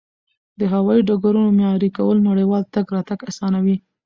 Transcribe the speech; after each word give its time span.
د 0.59 0.61
هوایي 0.73 1.01
ډګرونو 1.09 1.55
معیاري 1.57 1.89
کول 1.97 2.17
نړیوال 2.29 2.63
تګ 2.73 2.85
راتګ 2.95 3.19
اسانوي. 3.29 3.75